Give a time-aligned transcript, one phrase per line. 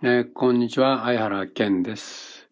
[0.00, 2.48] えーこんにちは、相原健です。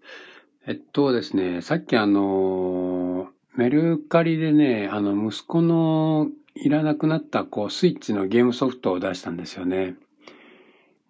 [0.67, 9.95] えっとですね、さっきあの、メルカリでね、あの、息子のいらなくなった、こう、スイッチのゲームソフトを出したんですよね。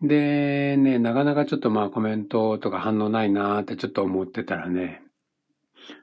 [0.03, 5.01] で、ね、なかなかちょっとまあコメントとか反応ないなーってちょっと思ってたらね、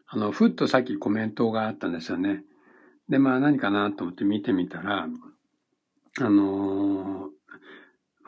[0.07, 2.43] あの、ふっとさっきコメントがあったんですよね。
[3.07, 5.07] で、まあ何かなと思って見てみたら、
[6.21, 7.42] あのー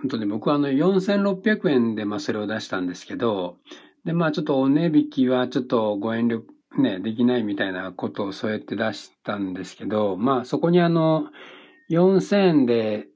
[0.06, 3.58] 本当に僕はあの4600円でまあそれを出したんですけど、
[4.06, 6.44] でまあちょっとお値引きはちょっとご遠慮
[6.78, 11.28] ね、できないみたいなことをそうやって出したんですけど、まあそこにあの
[11.90, 13.08] 4000円で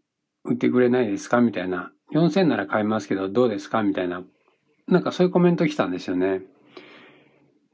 [0.45, 1.91] 売ってくれないですかみたいな。
[2.13, 4.23] 4000なら買いますけどどうですかみたいな。
[4.87, 6.41] なんかそういうコメント来たんですよね。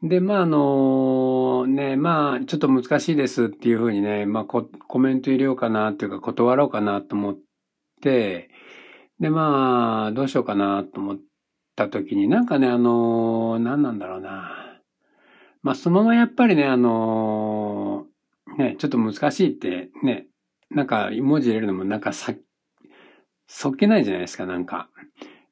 [0.03, 7.37] で、まああのね、まあちょっと難しいですっていうふうにね、まあココメント入れようかなっていうか断ろうかなと思っ
[8.01, 8.49] て、
[9.19, 11.17] で、まあ、どうしようかなと思っ
[11.75, 14.79] た時に、なんかね、あの、何なんだろうな。
[15.63, 18.05] まあ、そのままやっぱりね、あの、
[18.57, 20.27] ね、ちょっと難しいって、ね、
[20.69, 22.33] なんか文字入れるのもなんかさ、
[23.47, 24.89] そっけないじゃないですか、なんか。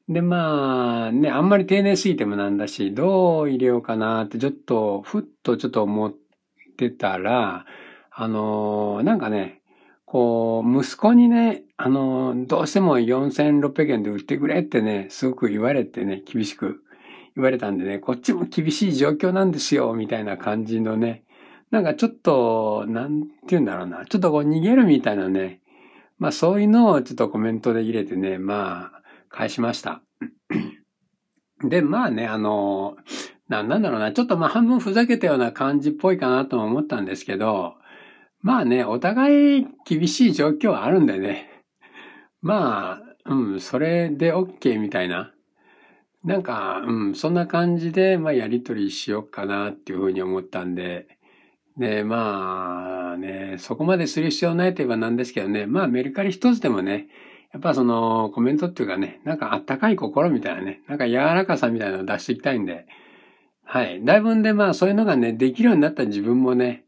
[0.10, 6.14] で、まあ、ね、あんまり丁寧すぎてもなんだし、どう入れようかなって、ちょっと、ふっとちょっと思っ
[6.78, 7.66] てたら、
[8.12, 9.63] あの、なんかね、
[10.14, 16.84] こう、息子にね、あの、どうしても4600円で売ってくれってね、すごく言われてね、厳しく
[17.36, 21.24] 言われたんでね、こっちも厳しい状況なんですよ、みたいな感じのね、
[21.72, 25.62] なんかちょっと、なんて言うんだろうな、ちょっとこう逃げるみたいなね、
[26.20, 30.04] まあそういうのをちょっとコメントで入れてね、まあ、返しました。
[31.68, 32.98] で、まあね、あの、
[33.50, 37.78] なんだろうな、ちょっとまあ半分ふざけたような感じっぽいかなとも思ったんですけど、
[38.44, 41.64] まあね、お互い厳しい状況はあるんでね。
[42.42, 45.34] まあ、うん、それで OK みたいな。
[46.26, 51.08] なんか、うん、そんな感じで、まあやりとりしようかなっていうふうに思ったんで。
[51.78, 57.08] で、まあね、そこまでする必要ないといえばなんですけどね、まあメルカリ一つでもね、
[57.54, 62.88] やっぱそのコメントっていうかね、なんかあったかい心みたいなね、なんか柔らかさみたいなのを出していきたいんで、
[63.64, 64.04] はい。
[64.04, 66.84] だいぶんでまあそういうのがね、できるようになった自分もね、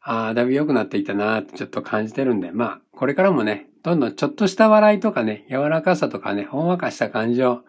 [0.00, 7.62] ああ、だいぶ良くなってきたなってちょっと感じてるんで、まあ、これからもね、どんどんちょっとした笑いとかね、柔らかさとかね、ほんわかした感じを、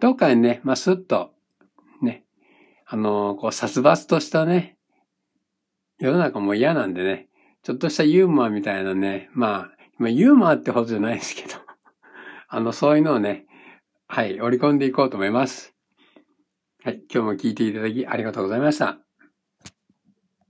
[0.00, 1.32] どっかにね、まあ、スッと、
[2.02, 2.24] ね、
[2.86, 4.76] あのーこう、殺伐としたね、
[5.98, 7.28] 世の中も嫌なんでね、
[7.62, 11.54] ちょっとしたユーモアみたいなね、まあ、まあ、ユーモアってほどじゃないですけど、
[12.48, 13.46] あの、そういうのをね、
[14.06, 15.74] はい、織り込んでいこうと思います。
[16.84, 19.05] はい、今日も聞いていただきありがとうございました。